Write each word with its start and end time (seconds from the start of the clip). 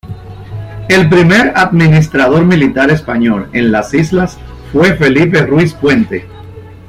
El 0.89 1.07
primer 1.09 1.53
administrador 1.55 2.43
militar 2.43 2.89
español 2.89 3.51
en 3.53 3.71
las 3.71 3.93
islas 3.93 4.39
fue 4.71 4.95
Felipe 4.95 5.45
Ruiz 5.45 5.75
Puente. 5.75 6.25